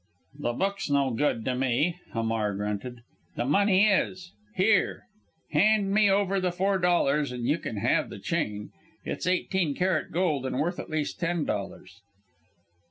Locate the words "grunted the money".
2.55-3.85